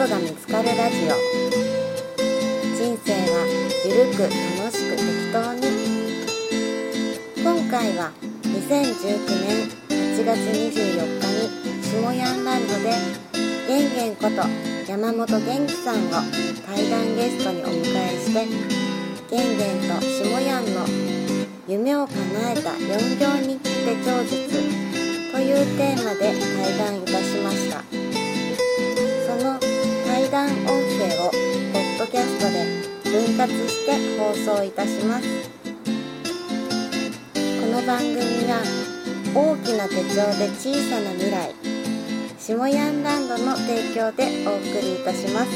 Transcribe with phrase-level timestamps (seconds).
[0.00, 1.14] ことが見つかるラジオ。
[2.74, 3.44] 人生は
[3.84, 5.60] ゆるく楽しく適当に。
[7.36, 8.10] 今回は
[8.44, 12.96] 2019年8月24日に下ヤンランドで
[13.68, 14.40] ゲンゲンこと
[14.90, 16.12] 山本元気さんを
[16.66, 18.46] 対談ゲストにお迎えして
[19.28, 20.86] ゲンゲンと下ヤンの
[21.68, 22.16] 夢を叶
[22.52, 24.48] えた4行日記手帳術
[25.30, 27.84] というテーマで対談いたしました。
[29.26, 29.79] その
[30.30, 31.30] 対談音声を
[31.72, 32.64] ポッドキャストで
[33.10, 35.50] 分割して放送いたします。
[37.34, 38.16] この番組
[38.48, 38.62] は
[39.34, 41.52] 大きな手帳で小さな未来
[42.38, 45.50] 下ヤンランドの提供でお送りいたします。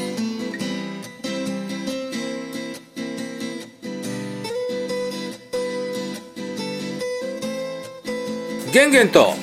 [8.73, 9.35] ゲンゲンと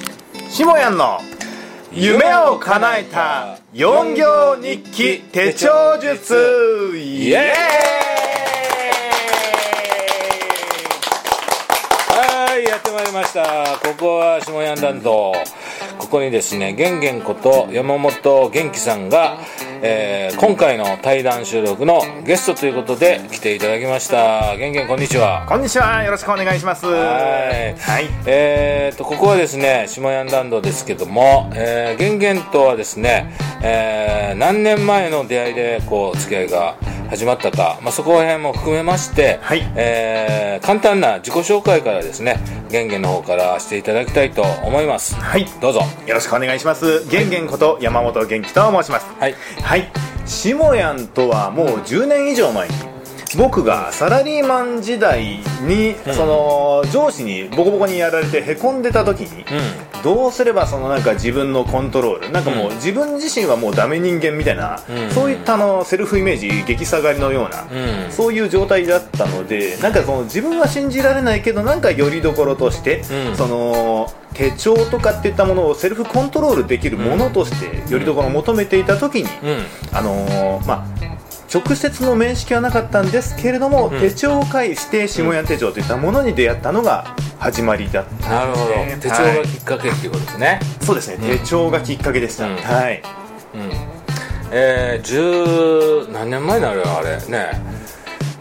[0.50, 1.31] 下やんの
[1.94, 6.34] 夢を叶えた4行日記手帳術。
[6.96, 7.42] イエーイ。
[12.16, 13.78] はいやってまいりました。
[13.86, 15.34] ここは下ヤンランド
[15.98, 19.36] ここにですねゲンゲンこと山本元気さんが、
[19.84, 24.56] えー今回の対談収録のゲストということで来ていただきました。
[24.56, 25.44] ゲンゲンこんにちは。
[25.48, 26.02] こんにちは。
[26.02, 26.86] よろしくお願いします。
[26.86, 27.76] はい。
[27.78, 28.08] はい。
[28.26, 36.76] えー、とここはですね下ヤンランドですけども、えー、ゲンゲンとはですね、えー何年前の出会いでこう付き合いが
[37.12, 39.70] 始まったか、まあ、そこら辺も含めまして、はい。
[39.76, 42.38] えー簡単な自己紹介からですね
[42.70, 45.16] ゲンゲンの方からしていただきたいと思います。
[45.16, 45.46] はい。
[45.60, 45.80] どうぞ。
[46.06, 47.06] よろしくお願いします。
[47.10, 49.06] げんげんこと山本元気と申します。
[49.18, 49.34] はい。
[49.60, 49.92] はい。
[50.24, 52.74] 下やんとはもう10年以上前に
[53.36, 59.44] 僕がサラリーマン時代に、その上司にボコボコにやられてへこんでた時に、
[60.02, 65.10] どうすればそのなんか自分のコントロールなんかもううん自分自身はもうダメ人間みたいな、うん。
[65.10, 68.12] そういったあのセルフイメージ激下がりのような、うん。
[68.12, 73.36] そういう状態だったのでなんかその自分は信じられないけどなんかよりどころとして、うん。
[73.36, 79.96] その手帳とかっていったものをセルフコントロールできるものとしてよりどころを求めていた時に、うん。
[79.96, 81.21] あのーまあ
[81.52, 84.00] 直接の面識はなかったんですけれども、うん。
[84.00, 88.74] 手帳を介して下屋手帳といったものに出会ったのが始まりだったなるほど。
[88.74, 91.38] ね手帳がきっかけっていうことですね、そうですね、うん。
[91.38, 92.56] 手帳がきっかけでした、うん。
[92.56, 93.02] はい。
[93.54, 93.70] うん。
[94.50, 97.16] えー、十何年前になるよあれ。
[97.28, 97.72] ね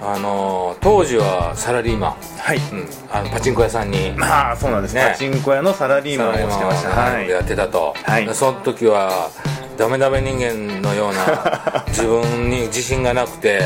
[0.04, 4.12] あのー当時はサラリーマン、はい、うん、あのパチンコ屋さんに。
[4.18, 6.90] まあそうなんです、ねパチンコ屋のサラリーマンをしてました。
[6.90, 7.30] はい。
[7.30, 8.26] やってたと、はい。
[8.26, 9.30] でその時は
[9.82, 13.62] ダメダメ人間のような 自分に自信がなくて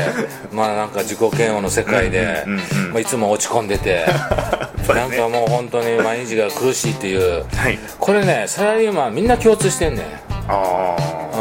[0.50, 2.42] まあなんか自己嫌悪の世界で、
[2.90, 4.06] まあ、いつも落ち込んでて、
[4.88, 7.44] なんかもう本当に毎日が苦しいっていう。
[7.54, 7.78] はい。
[7.98, 10.04] これねサラリーマンみんな共通してんねん。
[10.48, 10.96] あ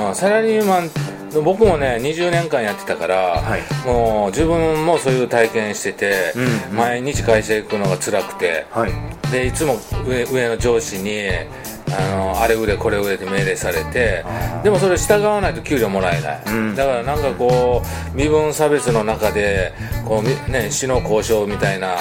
[0.10, 0.92] うん、サラリーマン
[1.42, 3.88] 僕もね20年間やってたから、はい。
[3.88, 6.76] もう自分もそういう体験してて、うんうん。
[6.76, 8.92] 毎日会社行くのが辛くてあはい。
[9.32, 11.30] でいつも上上の上司に
[11.92, 14.26] あのあれ売れこれ売れって命令されて
[14.64, 16.76] でもそれ従わないと給料もらえない、うん。
[16.76, 17.82] だからなんかこ
[18.14, 19.74] う身分差別の中で
[20.06, 21.98] こうみ、ね、死の交渉みたいな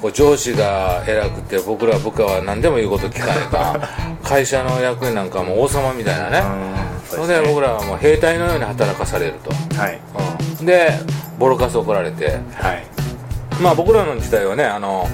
[0.00, 3.88] こう上司が偉くて僕ら部下は何でも言うこと聞かないか
[4.22, 7.26] 会社の役員なんかもう王様みたいなね、うん。
[7.26, 10.00] それで僕らはもう兵隊のように働かされると、はい。
[10.60, 10.66] うん。
[10.66, 10.90] で
[11.38, 12.38] ボロカス怒られて。
[12.54, 12.84] はい。
[13.62, 15.08] まあ僕らの時代はねあの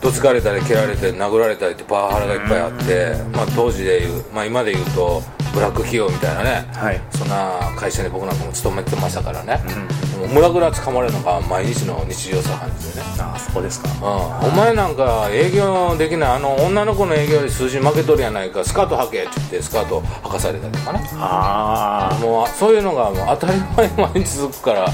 [0.00, 5.22] どつかれたり蹴られて殴られたりってパワハラがいっぱいあって、まあ、当時でいう、まあ、今で言うと
[5.52, 7.00] ブラック企業みたいなね、はい。
[7.10, 13.06] そんな会社に僕なんかも勤めてましたからね、もうムラムラ掴まれるのが毎日の日常茶飯事でね。
[13.18, 13.88] ああそこですか。
[13.88, 21.00] うん、お前なんか営業できないあの女の子の営業より数字負けとるやないかスカート履けって言ってスカート履かされたりとかね。
[21.14, 24.88] あもうそういうのがもう当たり前に毎日続くから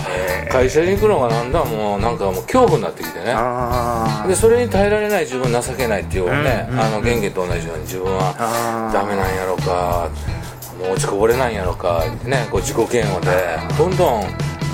[0.51, 3.33] 会社に行くのがなんだもうなんかもう恐怖になってきてね。
[3.33, 8.35] ああでそれに耐えられない自分情けないっていうね、うんうんあの元気と同じように自分は
[8.93, 10.11] ダメなんやろか
[10.79, 14.25] もう落ちこぼれなんやろかってねこう自己嫌悪でどんどん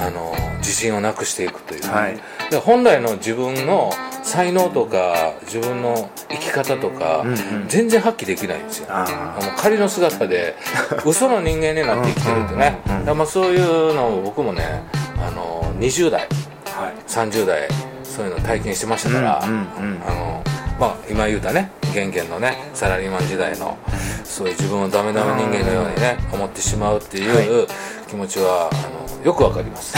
[0.03, 2.19] あの自信をなくしていくというね、はい。
[2.51, 3.91] で本来の自分の
[4.23, 7.69] 才能とか自分の生き方とか、うんうん。
[7.69, 8.87] 全然発揮できないんですよ。
[8.91, 10.57] ああの仮の姿で
[11.07, 12.79] 嘘の人間になって生きてるってね。
[13.07, 14.83] うんまあそういうのを僕もね
[15.19, 16.93] あの20代はい。
[17.09, 17.69] 30代
[18.03, 20.03] そういうの体験してましたから、うんうんうん。
[20.07, 20.43] あの
[20.79, 23.77] まあ今言うたね元元のねサラリーマン時代の
[24.25, 27.67] そういう自分をダメダメ人間のようにね思ってしまうっていう
[28.09, 28.92] 気持ちはあの
[29.25, 29.95] よくわかります。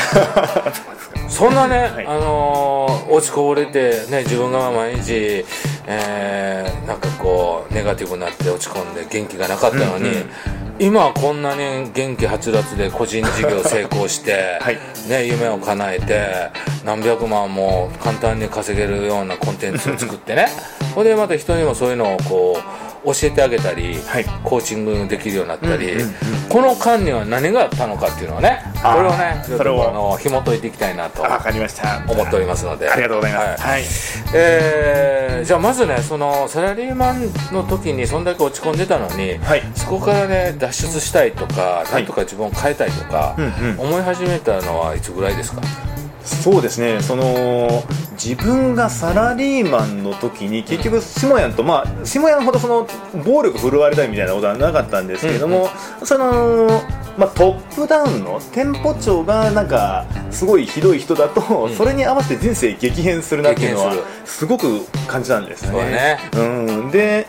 [1.29, 2.07] そんなね、はい。
[2.07, 5.45] あのー落ちこぼれてね自分が毎日
[5.87, 10.25] えーなんかこうネガティブになって落ち込んで元気がなかったのに、
[10.79, 14.79] 今はこんなに元気はつらつで個人事業成功して、 はい。
[15.09, 16.51] ね、夢を叶えて
[16.85, 20.49] 何百万も簡単に稼げるようなコンテンツを作ってね。
[20.95, 24.25] ほんでまた人にもそういうのをこう教えてあげたり、はい。
[24.43, 26.15] コーチングできるようになったり、うんうんうん。
[26.49, 32.03] この間には何があったのかっていうのをねこれをねちょとあの紐解いていきたいなとわかりました。
[32.09, 32.89] 思っておりますので。
[32.89, 33.63] ありがとうございます。
[33.63, 33.73] はい。
[33.73, 33.85] はい。
[34.35, 39.63] えーじゃあまずねそのサラリーマンの時にそんだけ落ち込んでたのに、はい。
[39.75, 41.93] そこからね脱出したいとか、い。
[41.93, 43.81] なんとか自分を変えたいとか、うんうん。
[43.81, 45.61] 思い始めたのはいつぐらいですか？
[46.25, 47.01] そうですね。
[47.03, 52.87] その自分がサラリーマンの時に結局下屋とまあ下屋ほどその
[53.25, 55.69] 暴力振るわれたりみたいなことはなかったんですけれども、
[56.03, 56.83] その
[57.17, 61.75] まあ、トップダウンの店舗長がなんかすごいひどい人だと、ん。
[61.75, 63.95] それに合わせて人生激変するなっていうのは
[64.25, 66.19] すごく感じたんですそうだね。
[66.37, 66.43] う
[66.87, 67.27] ん、で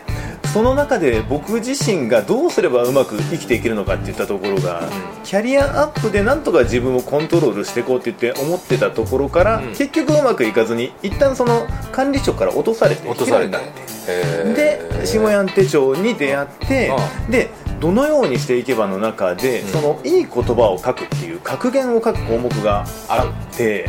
[0.52, 4.88] その中で僕自身がどうすればうまく生きていけるのかっていったところが、
[5.22, 9.68] キャリアアップでなんとか自分をコントロールしていこうって言って思ってたところから、うん。
[9.68, 13.58] 結局うまくいかずに一旦その管理職から落とされて落とされた
[14.54, 16.90] で下屋手帳に出会って
[17.28, 17.50] うで
[17.80, 19.68] どのようにしていけばの中で、うん。
[19.68, 23.88] そのいい言葉を書くっていう格言を書く項目があって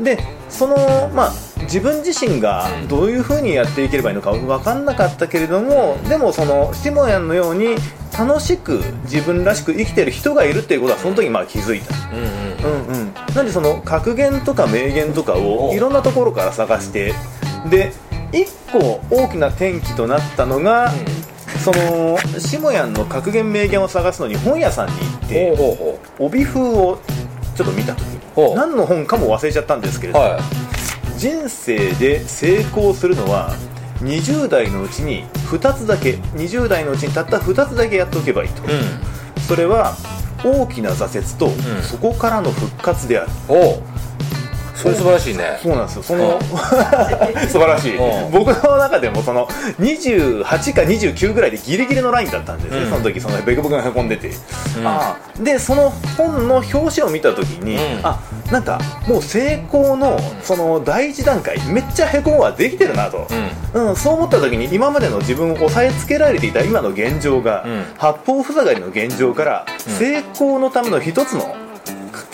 [0.00, 0.18] で
[0.48, 0.76] その
[1.14, 1.32] まあ
[1.62, 2.88] 自分自身がうん。
[2.88, 7.76] どういうふうにやっていければいいのか分かんなかったけれどもでもその下屋のように
[8.18, 11.94] 楽しく自分らしく生きてる人がいるっていうことはその時まあ気づいた。
[12.10, 12.48] うんうん。
[12.58, 17.14] うんうん、なんでその格言とか名言とかをおいろんなところから探して
[17.70, 17.92] で
[18.32, 20.92] 一個大きな転機となったのが、
[21.64, 25.58] その下屋の格言名言を探すのに本屋さんに行って
[26.18, 26.98] 帯風を
[27.56, 28.06] ちょっと見た時
[28.54, 30.40] 何の本かも忘れちゃったんですけれど、ほうはい。
[31.18, 33.52] 人生で成功するのは
[34.00, 38.66] 20代のうちに2つだけ20代のうちにたった2つだけやっておけばいいと、う
[39.40, 39.96] それは
[40.44, 41.82] 大きな挫折と、ん。
[41.82, 43.30] そこからの復活である。
[43.48, 43.82] う
[44.78, 45.58] それ素晴らしいね。
[45.60, 46.02] そうなんですよ。
[46.04, 46.40] そのうん。
[47.48, 47.96] 素晴らしい。
[47.96, 48.30] うん。
[48.30, 49.46] 僕の中でもその
[49.80, 52.90] 28か29ぐらいでギリギリのラインだったんですね、うん。
[52.90, 54.32] その時そのベクベクがへこんでて、ん。
[54.86, 58.00] ああでその本の表紙を見た時に、うん。
[58.04, 58.20] あ
[58.52, 63.26] なんかもう成功のその第一段階めっちゃへこんはできてるなと、
[63.74, 63.88] うん。
[63.88, 67.84] うん、そう思った時に今までの自分を抑えつけられていた今の現状が、うん。
[67.98, 69.94] 八方塞がりの現状から、うん。
[69.94, 71.56] 成功のための一つの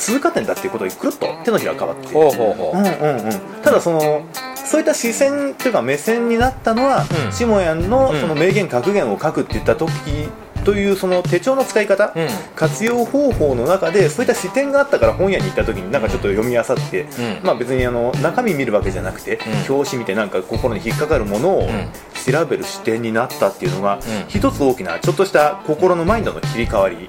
[0.04, 7.32] 通過点だっていうことにくるっと手のひらが変わってただそのそういった視線というか目線になったのは、うん。
[7.32, 9.90] 下屋のうんその名言格言を書くって言った時
[10.64, 12.28] というその手帳の使い方、うん。
[12.54, 17.06] 活用方法の中でそういった視点があったから本屋に行った時になんかちょっと読み漁って、ん。
[17.42, 19.74] まあ別にあの中身見るわけじゃなくて、うん。
[19.74, 21.68] 表紙見てなんか心に引っかかるものをん
[22.30, 24.00] 調べる視点になったっていうのが、ん。
[24.28, 27.08] 一つ大きなちょっとした心のマインドの切り替わり、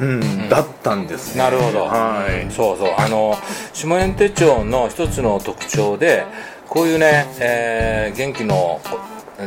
[0.00, 0.20] うん。
[0.20, 1.42] んだったんですね。
[1.42, 2.52] なるほど、はい。
[2.52, 2.94] そうそう。
[2.96, 3.36] あの
[3.72, 6.24] 下園手帳の一つの特徴で
[6.68, 8.80] こういうね、えー元気の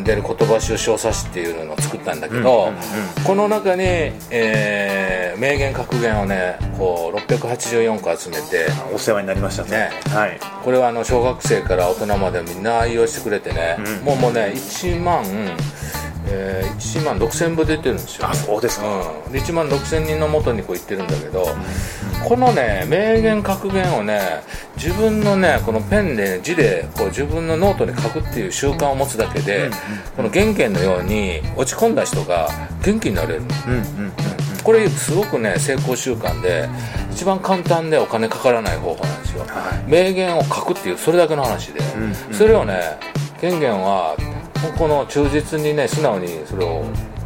[0.04, 2.72] 出る言葉集小冊子っていうのを作ったんだけど、
[3.26, 3.82] この中に、
[4.30, 9.90] えー名言格言をねこう684個集めてお世話になりましたね。
[10.10, 10.40] はい。
[10.64, 14.06] これはあの小学生から大人までみんな愛用してくれてね、うん。
[14.06, 15.26] もうもうね1万、
[16.28, 18.88] えー1万6000部出てるんですよ、あそうですか、
[19.26, 21.46] うん、で1万6000人のもとにこう言ってるんだけど、
[22.28, 24.20] このね名言格言をね
[24.76, 29.72] 自分のねこのペンで字でこう自分のノートに書くっていう習慣を持つだけで、うんうん
[30.16, 32.50] この元元のように落ち込んだ人が
[32.84, 33.42] 元気になれる。
[33.68, 34.12] うんうんうん
[34.62, 36.70] これすごくね成功習慣で
[37.12, 43.00] 一番簡単でお金かからない方法なんですよ、は名言を書くっていうそれだけの話で、んうんそれをね
[43.42, 44.16] 元元は
[44.78, 46.84] この忠実にね素直にそれを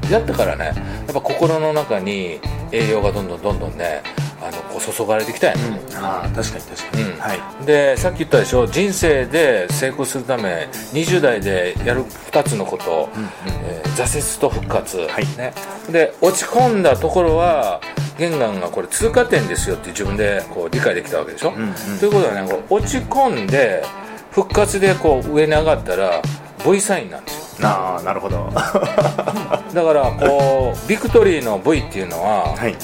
[0.09, 2.39] やってからねやっぱ心の中に
[2.71, 4.01] 栄養がどんどんどんどんね
[4.41, 7.17] あのこう注がれてきたんやね、ああ確かに確かに、うん。
[7.17, 7.65] はい。
[7.65, 13.09] でさっき言ったでしょ人生で成功するため20代でやる2つのこと、
[13.67, 15.37] えー挫折と復活、はい。
[15.37, 15.53] ね、
[15.91, 17.79] で落ち込んだところは
[18.17, 21.73] 玄関がこれ通過点ですよって自分でこう理解できたわけでしょ、んうん。
[21.99, 23.83] ということはね落ち込んで
[24.31, 26.21] 復活でこう上に上がったら
[26.65, 27.67] V サインなんですよ。
[27.67, 28.49] ああなるほど。
[28.53, 28.61] だ
[29.83, 32.75] からこうビクトリーの V っていうのは、はい。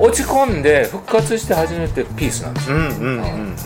[0.00, 2.76] 落ち込んで復活して初めてピースなんですよ。
[2.76, 3.56] うんうんうんうん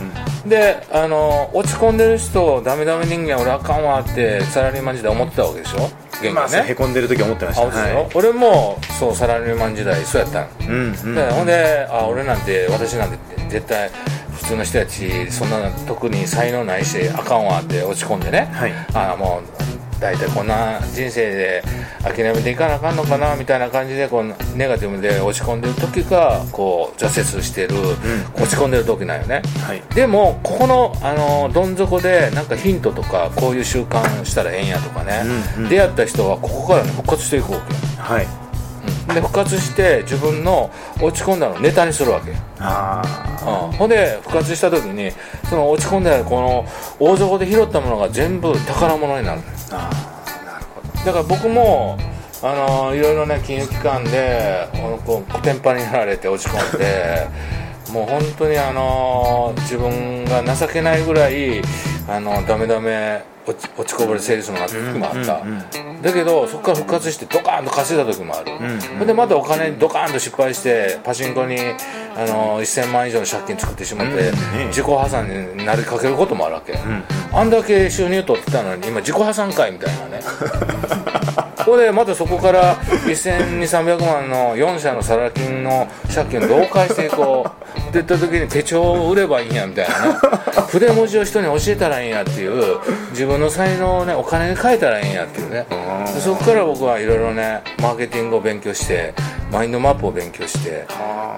[0.49, 5.88] であの落ち込んでる人ダメダメ人間俺あかんわってサラリーマン時代思ってたわけでしょ？
[6.21, 7.66] 元まあへこんでる時思ってました。
[7.66, 8.07] はい。
[8.14, 13.88] 俺もそうサラリーマン時代そうやったの、うんうんでほんであ俺なんて私なんて絶対
[14.42, 18.72] 普通の人たちそんな特に才能ないしあかんわって落ち込んでね、はい。
[18.92, 19.42] あもう
[20.00, 21.62] 大体こんな人生で
[22.02, 27.76] 諦めていかなあかんのかなみたいな感じでこうネガティブで落ち込んでる時がこう挫折してる、
[28.34, 29.82] 落ち込んでる時なんよね、はい。
[29.94, 35.22] でもここのあのどん底でなんかヒントとかこういう習慣したらええんやとかね、
[35.56, 35.68] うんうん。
[35.70, 37.80] 出会った人はここから、ね、復活していくわけよ。
[37.99, 38.41] はい
[39.09, 42.32] で復活して自分の落ち込んだのをネタにするわけ。
[42.59, 43.02] あ
[43.71, 45.11] うん、ほんで復活した時に
[45.49, 46.64] その落ち込んであるこの
[47.00, 49.40] 大底で拾ったものが全部宝物になる
[49.73, 51.04] あーなるほど。
[51.04, 51.99] だから僕も
[52.42, 54.68] あのいろいろね金融機関で
[55.04, 57.26] こうコテンパンになられて落ち込んで
[57.92, 61.62] もう本当にあの自分が情けないぐらい
[62.09, 64.75] あのダメダメ落ち落ちこぼれセールスになった。
[64.75, 65.59] 時もあった、うん
[65.97, 66.02] うん。
[66.02, 69.06] だけどそこから復活してドカーンと稼いだ時もある、んうんほん。
[69.06, 71.56] でまたお金にドカーンと失敗してパチンコに
[72.16, 74.32] あの1000万以上の借金作ってしまって、
[74.68, 76.78] 自己破産になりかけることもあるわけ、
[77.32, 77.50] あん。
[77.50, 90.19] だけ収入取ってたのに今自己破産かいみたいなねここでまたそこから1200300万の4社のサラ金の借金をどう返していこうって言った時に手帳を売ればいいんやみたいなね。
[90.71, 92.78] 筆文字を人に教えたらいいんやっていう
[93.11, 95.66] 自分の才能をねお金に変えたらいいんやっていうね。
[96.14, 99.14] でそこから僕はいろいろねマーケティングを勉強して
[99.50, 100.87] マインドマップを勉強して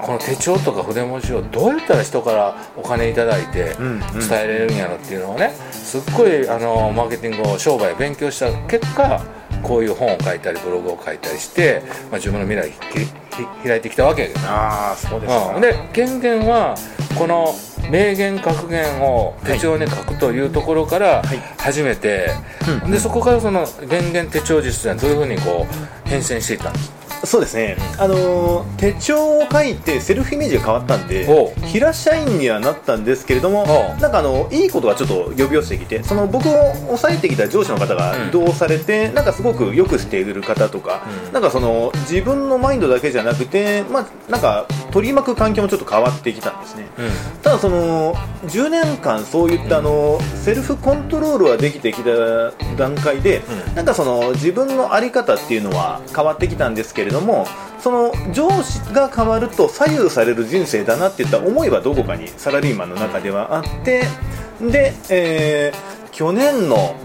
[0.03, 3.99] この手帳とか筆文字をどうやったら人からお金いただいてん。
[3.99, 9.21] 伝えれるんやろっていうのをねすっごいあのマーケティングを商売を勉強した結果
[9.67, 11.81] こういう本を書いたりブログを書いたりして、
[12.11, 12.71] まあ、自分の未来
[13.63, 16.75] 開いてきたわけやけどああそうですか、うん、で権限は
[17.17, 17.53] この
[17.89, 21.55] 名言格言を手帳に書くというところからい。
[21.65, 22.29] 始めて、
[22.89, 31.25] でそこからその電源手帳術はどういうふうにこう変遷していったんですそうですね、あのー手帳を書いてセルフイメージが変わったんで
[31.65, 33.65] 平社員にはなったんですけれども
[33.99, 38.29] なんかあのいいことがちょっと呼び寄せてきてその僕を抑えてきた上司の方がうん。
[38.29, 41.33] 移動されて、なんかすごくよくしている方とか、うん。
[41.33, 46.87] なんかその自分のマインドだけじゃなくて、まあ、なんか取り巻く環境もちょっと変わってきたんですね。
[47.43, 48.13] ただその
[48.47, 53.75] 10年間そういったあのセルフコントロールはできてきた段階で、うん。
[53.75, 57.14] なんかその自分の在り方っていうのは変わってきたんですけれども
[57.79, 64.03] その上司が変わると左右される人生だなっていった思いはどこかにサラリーマンの中ではあって
[64.59, 66.95] で、えー去年の、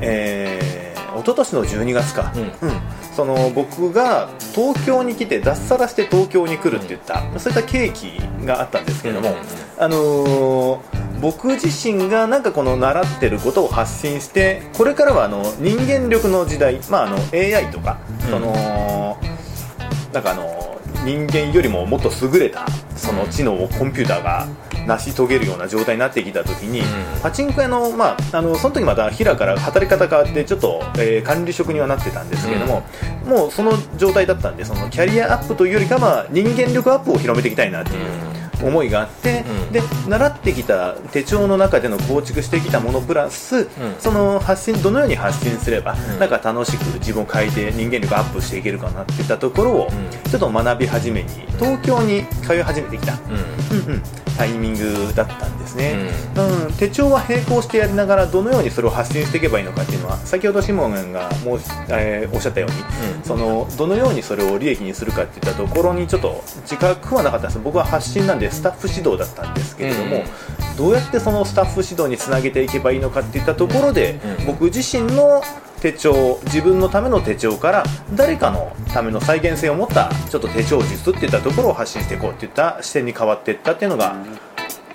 [0.00, 2.42] えー、一昨年の12月か、うん。
[2.42, 2.80] うん。
[3.12, 9.36] その僕が東京に来て脱サラして東京に来るって言った、そういった契機があったんですけれども、うん
[9.82, 18.30] あのー僕自身がなんかこの習ってることを発信してこれからはあの人間力の時代、まあ、あの AI とか、うん。
[18.30, 19.18] その
[20.12, 22.66] なんかあの人間よりももっと優れた
[22.96, 24.46] その知能をコンピューターが
[24.86, 26.86] 成し遂げるような状態になってきた時に、うん
[27.22, 32.82] パチンコ屋の,、まあ、あのその時また平から働き方変わってちょっと、えー管理職にはなってたんですけれども、
[33.24, 38.31] もうその状態だったんでそのキャリアアップというよりかは人間力アップを広めていきたいなっていう。
[38.62, 39.72] 思いがあって、うん。
[39.72, 43.68] で習ってきた手帳の中での構築してきたものプラス、ん。
[43.98, 46.18] その発信どのように発信すれば、うん。
[46.18, 50.30] なんか楽しく自分を変えて人間力アップしていけるかなっていったところを、うん。
[50.30, 51.28] ちょっと学び始めに
[51.58, 53.78] 東京に通い始めてきた、うん。
[53.78, 54.02] うんうん。
[54.36, 56.72] タイミングだったんですね、うん。
[56.72, 62.76] 手帳は並行してやりながらどのようにそれを発信していけばいいのかっていうのは先ほどシモンがもう、えーおっしゃったように、
[63.16, 63.22] うん。
[63.22, 67.60] そのどのようにそれを利益にするかっていったところにちょっと自覚はなかったんです。
[67.62, 70.22] 僕は発信なんでスタッフ指導だったんですけれども、うん
[70.76, 74.46] どうやってそのスタッフ指導につなげていけばいいのかっていったところで、うん。
[74.46, 75.42] 僕自身の
[75.82, 84.16] 手帳自分のための手帳から誰かのための再現性を持ったちょっと手帳術っていったところを発信していこうっていった視点に変わっていったっていうのが、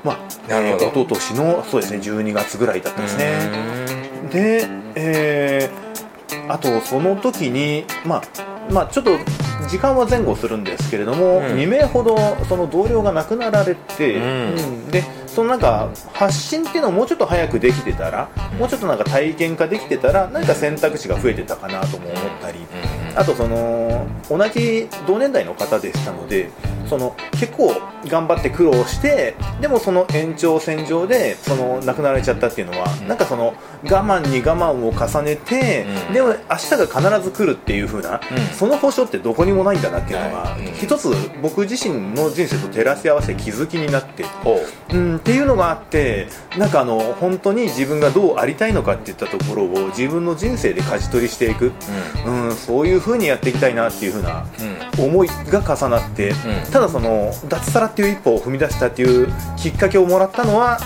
[0.04, 4.30] まあ、なる一昨年のそうですね12月ぐらいだったんですね。
[4.32, 5.88] で、えー
[6.50, 9.18] あとその時に、まあまあ、ちょっと
[9.68, 11.44] 時間は前後するんですけれども、うん。
[11.56, 14.92] 2名ほどその同僚が亡くなられて、うんうん。
[14.92, 15.04] で
[15.38, 18.28] そのなんか発信っていうのをもうちょっと早くできてたら、
[18.58, 22.66] もうちょっとなんか体験化できてたら何か選択肢が増えてたかなとも思ったり、
[23.16, 26.50] あとその同じ同年代の方でしたので
[26.88, 27.72] その結構
[28.08, 33.08] 頑張って苦労してでもその延長線上でその亡くなられちゃったっていうのは、うん。
[33.08, 33.54] なんかその
[33.84, 36.14] 我慢に我慢を重ねて、うん。
[36.14, 38.38] でも明日が必ず来るっていう風な、うん。
[38.56, 41.10] その保証ってどこにもないんだなっていうのが、は一つ
[41.42, 44.24] 僕自身の人生と照らし合わせ気づきになって。
[45.28, 51.74] っていうのがあってなんかあの本当に自分がどうありたいのかっていったところを自分の人生で舵取りしていく、
[52.26, 54.46] うん、そういう風にやっていきたいなっていう風な
[54.98, 55.06] うん。
[55.06, 56.36] 思いが重なって、うん。
[56.72, 60.80] ただその脱サラっていう一歩を踏み出したっていうきっかけをもらったのは、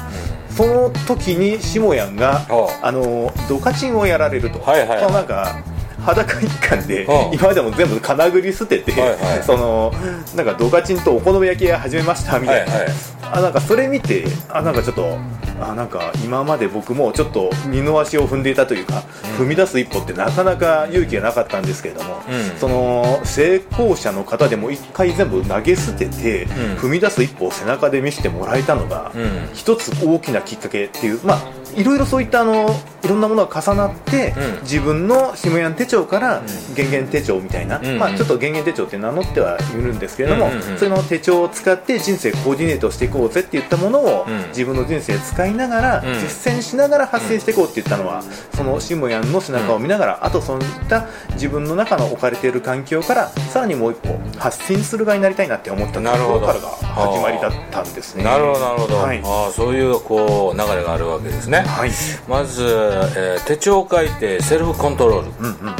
[0.49, 2.41] その時に下やんが
[2.81, 4.99] あのドカチンをやられると、はいはい。
[5.01, 5.63] そのなんか
[6.01, 9.43] 裸一貫で今までも全部金繰り捨てて、はいはい。
[9.43, 9.93] その
[10.35, 12.91] なんかドカチンとお好み焼き屋始めましたみたいな、はいはい。
[13.33, 15.17] あなんかそれ見てあなんかちょっと
[15.61, 19.03] あなんか今まで僕もちょっと二の足を踏んでいたというか、
[19.37, 22.57] 踏み出す一歩ってなかなか勇気がなかったんですけれども、うん。
[22.57, 26.47] その成功者の方でも一回全部投げ捨てて、ん。
[26.77, 29.49] 踏み出す一歩を背中で見せてもらえたのが、うん。
[29.53, 31.41] 一つ大きなきっかけっていうまあ
[31.75, 32.69] いろいろそういったあの
[33.03, 34.61] いろんなものが重なって、うん。
[34.63, 36.41] 自分の下屋手帳から
[36.75, 37.99] 減減手帳みたいな、うん。
[37.99, 44.47] まあ、ちょっと減減手帳って名乗ってはいるんですけれども、その手帳を使って人生コーディネートしていこうぜって言ったものを、うん。
[44.49, 46.13] 自分の人生使いながら、うん。
[46.19, 48.23] 実践しながら発信していこうって言ったのは、
[48.55, 58.23] その下屋の背中を見ながら、あとそういった自分の中の置かれている環境からさらにもう一歩発信する側になりたいなって思ったとなるほどころからが始まりだったんですね。
[58.23, 59.21] なるほどなるほど、はい。
[59.23, 61.91] ああそういうこう流れがあるわけですね、はい。
[62.27, 65.75] まず、えー手帳を書いてセルフコントロール、うんうん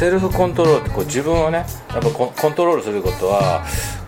[0.00, 1.58] セルフコントロールってこう自分をね
[1.90, 3.62] やっぱコンコントロールすることは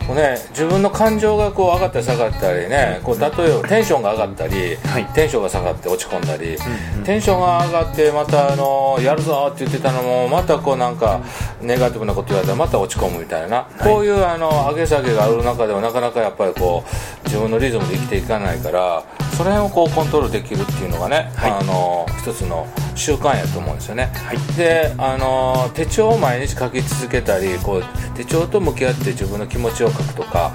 [0.07, 3.31] こうね、自分の感情がこう上がったり下がったりねこう例え
[3.63, 5.05] ばテンションが上がったり、はい。
[5.15, 6.57] テンションが下がって落ち込んだり、
[7.05, 11.21] テンションが上がってまたあのやるぞって言ってたのもまたこうなんか
[11.61, 19.05] ネガティブなこと言われたらまた落ち込むみたいな、こういうあの上げ下げがある中ではなかなかやっぱりこう自分のリズムで生きていかないから
[19.37, 24.11] その辺をこうコントロールできるっていうのがね、あの一つの習慣やと思うんですよね。
[24.15, 30.53] はいであの手帳を毎日書き続けたりこう手帳と向き合って自分の気持ちを書くとか、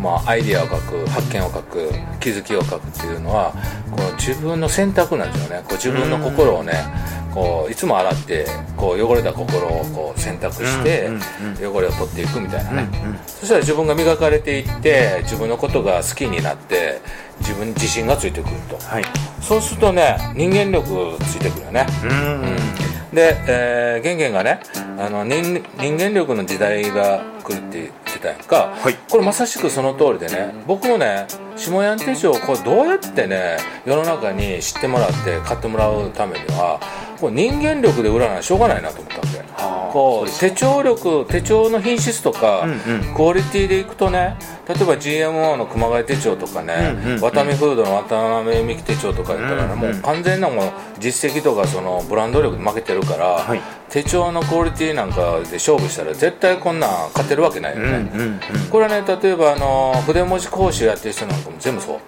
[0.00, 3.52] まあ、アイディアを書く発見を書く気づきを書くっていうのは
[3.90, 5.62] こう自分の選択なんですよね。
[5.64, 6.72] こう自分の心をね
[7.32, 8.46] こういつも洗って
[8.76, 11.08] こう汚れた心をこう選択して
[11.60, 12.88] 汚れを取っていくみたいなね、
[13.26, 17.00] そしたら自分が磨かれていって自分のことが好きになって
[17.38, 18.76] 自分に自信がついてくると。
[18.76, 19.04] はい。
[19.40, 24.60] そうするとね人間力ついてくるよね、うんで、えー、ゲンゲンがね
[24.98, 25.42] あの人
[25.78, 28.94] 人間力の時代が来るって言ってたやんか、はい。
[29.08, 36.80] これまさしくその通りでね僕もね下屋手帳をこうどうやってね世の中に知ってもらって買ってもらうためには
[37.20, 39.28] こう人間力で売らないしょうがないなと思ったわけ。
[39.28, 39.39] あー
[39.92, 42.66] こう手帳力手帳の品質とか、
[43.16, 44.36] クオリティでいくとね
[44.68, 53.60] 例えば GMO の熊谷手帳とかね、ワタミフードの渡辺美樹手帳とか言ったらもう完全なもう実績とかそのブランド力に負けてるから、はい。
[53.90, 58.38] 手帳のクオリティなんかで勝負したら絶対こんなん勝てるわけないよね、
[58.70, 61.98] これはね例えばあの筆文字講師やってる人なんかも全部そう。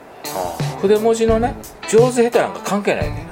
[0.81, 1.55] 筆文字のね
[1.89, 3.27] 上手下手なんか関係ないね、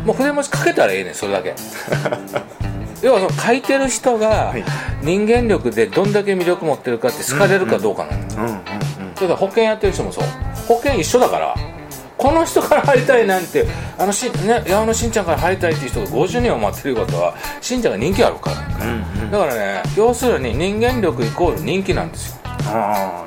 [0.00, 1.54] うん、もう筆文字書けたらいいねんそれだけ
[3.02, 4.64] 要はその書いてる人がはい。
[5.02, 10.24] 人間力でどんだけ魅力持ってるかって好かれるかどうかなの、うんう保険やってる人もそう。
[10.66, 11.54] 保険一緒だから。
[12.22, 13.66] この人から入りたいなんて
[13.98, 18.56] あのし、ね、矢野のしんちゃんから入りたいっていう人が50人を待ってることはしんちゃんが人気あるから、
[19.28, 22.40] だからね要するに人間力イコール人気なんですよ。
[22.44, 23.26] あ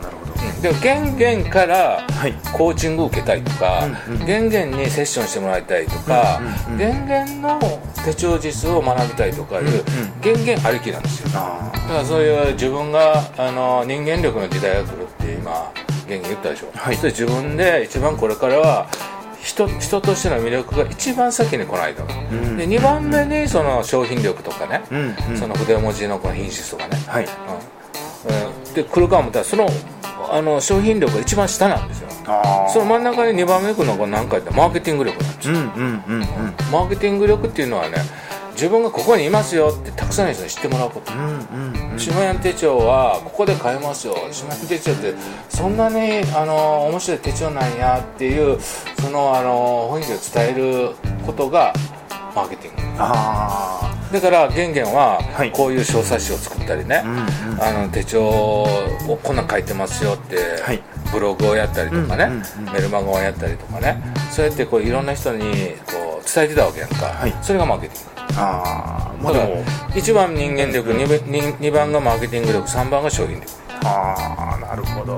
[0.61, 2.33] で玄々からはい。
[2.53, 4.25] コーチング受けたいとか、うんうん。
[4.25, 9.83] 玄々にセッションしてもらいたいとか、うんうん玄々の手帳実を学びたいとかいう、
[10.21, 11.29] 玄々ありきなんですよ。
[11.33, 15.71] あだからそういう自分があの人間力の時代が来るって今
[16.07, 16.95] 元気言ったでしょ、はい。
[16.95, 18.87] それ自分で一番これからは
[19.41, 22.57] 人人としての魅力が一番先に来ないと、ん。
[22.57, 25.37] で2番目にその商品力とかね、うんうん。
[25.37, 27.23] その筆文字のこの品質とかね、はい。
[27.23, 27.29] うん。
[28.27, 29.69] えーで来るか思ったらその
[30.33, 32.09] あの商品力が一番下なんですよ。
[32.27, 35.55] あその真ん中に2番目に来るのが何かってマーケティング力なんですよ。
[35.55, 36.25] うんうんうんうん。
[36.71, 37.97] マーケティング力っていうのはね
[38.53, 41.13] 自分がここにいますよってたくさんの人に知ってもらうこと。
[41.13, 41.19] うん
[41.91, 44.15] うん下屋手帳はここで買えますよ。
[44.31, 45.13] 下屋手帳って
[45.49, 48.59] そんなにあの面白い手帳なんやっていう
[48.99, 51.73] そのあの雰囲気を伝えることが
[52.35, 52.81] マーケティング。
[52.99, 55.51] あだから玄々ははい。
[55.51, 57.03] こういう小冊子を作ったりね、
[57.59, 60.81] あの手帳をこんなん書いてますよって、はい。
[61.11, 62.29] ブログをやったりとかね、
[62.73, 64.01] メルマガをやったりとかね。
[64.31, 67.33] そうやってこういろんな人にこう伝えてたわけやんか、はい。
[67.41, 68.15] それがマーケティング。
[68.37, 73.47] ああまあだからでも1番人間力 2, 2番がマーケティング力3番が商品力。
[73.83, 75.17] ああなるほど。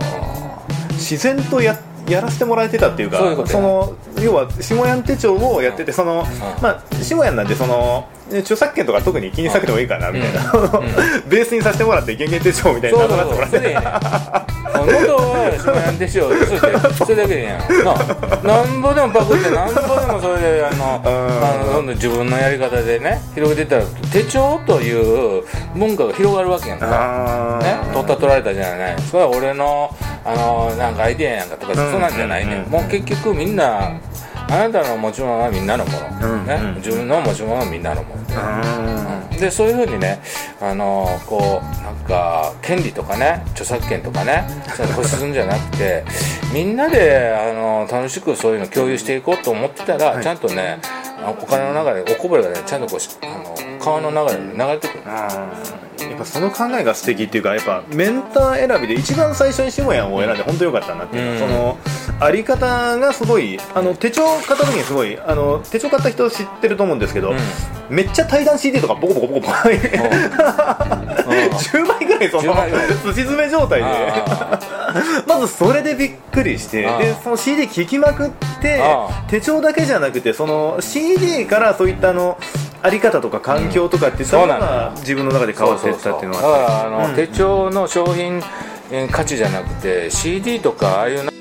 [0.92, 6.26] 自然とややらせてもらえてたっていうかその要は下屋手帳をやっててその、
[6.62, 10.52] まあ下屋なんでそのね著作権とか特に気にしなくてもいいかなみたいな、
[11.28, 13.48] ベースにさせてもらって原型手帳みたいにそうなそうそう。
[13.48, 16.48] それでいいってもらってね元は下屋でしょそれで
[16.94, 18.44] それだけでやん。
[18.44, 25.44] ななんぼでもパクってなんぼでもそれであのあのどんどん自分のやり方でね広げていったら手帳という
[25.76, 26.88] 文化が広がるわけやんか。
[27.60, 28.96] あね、取った取られたじゃない。
[29.10, 33.92] それは俺のあのなんかアイデアやんかとか、そうなんじゃないね、もう結局みんな
[34.50, 36.74] あなたの持ち物はみんなのもの、ね。
[36.78, 40.22] 自分の持ち物はみんなのもの、でそういうふうにね
[40.62, 46.04] あのこうなんか権利とかね著作権とかね固執するんじゃなくて
[46.54, 50.80] みんなであの楽しくそういうの共有していこうと思ってたら、ちゃんとね
[51.26, 55.04] お金の流れおこぼれがねちゃんとこうあの川の流れで流れてくる。
[56.00, 61.78] やっぱその考えが素敵っていうかやっぱメンター選びで一番最初に下屋を選んで本当よかったなっていう、うん、その
[62.20, 67.38] あり方がすごいあの手帳買った時にすごいあの手帳買った人知ってると思うんですけど、うん、
[67.96, 69.54] めっちゃ対談 CD とかボコボコボコボコ。
[69.54, 72.62] 10 枚ぐらいそのす
[73.14, 73.88] し詰め状態で。
[75.28, 78.30] まずそれでびっくりしてでその CD 聴きまくっ
[78.62, 78.82] て
[79.28, 82.38] 手帳だけじゃなくてその CD からそういったあの
[82.82, 88.42] あり方とか環境とかっていったのが自分の中で変わっていったっていうのはだからあの、うん、手帳の商品
[89.12, 91.37] 価値じゃなくて CD とかああいう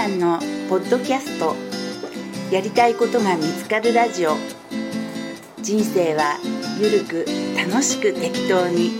[0.00, 0.38] な下やんの
[0.70, 1.54] ポッドキャスト。
[2.50, 4.34] やりたいことが見つかるラジオ。
[5.60, 6.38] 人生は
[6.80, 8.92] ゆるく楽しく適当に。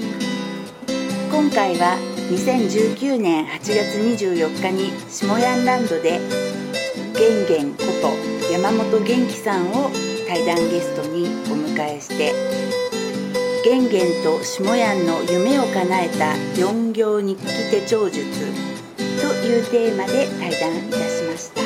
[1.31, 1.97] 今回は
[2.31, 6.21] 2019年8月24日に下ヤンランドで
[7.15, 9.91] ゲンゲンこと山本元気さんを
[10.29, 12.35] 対談ゲストにお迎えして
[13.65, 18.80] ゲンゲンと下ヤンの夢を叶えた4行日記手帳術。
[19.18, 21.61] というテーマで対談いたしました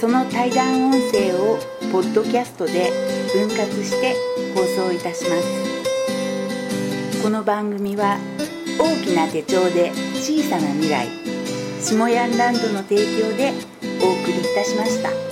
[0.00, 1.58] その対談音声を
[1.92, 2.90] ポッドキャストで
[3.32, 4.14] 分割して
[4.54, 8.18] 放送いたしますこの番組は
[8.78, 11.08] 大きな手帳で小さな未来
[11.80, 13.52] 下ヤンランドの提供で
[14.02, 15.29] お送りいたしました。